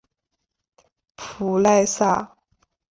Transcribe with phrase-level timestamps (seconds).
[1.15, 2.35] 普赖萨。